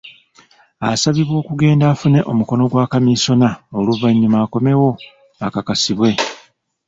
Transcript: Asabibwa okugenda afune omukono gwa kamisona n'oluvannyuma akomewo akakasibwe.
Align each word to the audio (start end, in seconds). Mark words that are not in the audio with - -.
Asabibwa 0.91 1.35
okugenda 1.41 1.83
afune 1.93 2.19
omukono 2.31 2.63
gwa 2.71 2.85
kamisona 2.91 3.47
n'oluvannyuma 3.71 4.37
akomewo 4.45 4.89
akakasibwe. 5.45 6.09